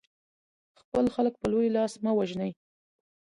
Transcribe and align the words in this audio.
خپل 0.79 1.05
خلک 1.15 1.33
په 1.41 1.47
لوی 1.51 1.67
لاس 1.75 1.93
مه 2.03 2.11
وژنئ. 2.17 2.51